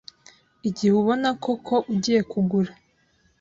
[0.67, 2.71] Igihe ubona koko ugiye kugura,